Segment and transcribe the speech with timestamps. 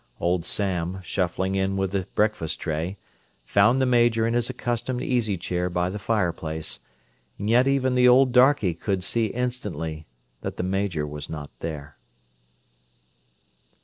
[0.19, 2.97] Old Sam, shuffling in with the breakfast tray,
[3.45, 8.31] found the Major in his accustomed easy chair by the fireplace—and yet even the old
[8.31, 10.07] darkey could see instantly
[10.41, 11.99] that the Major was not there.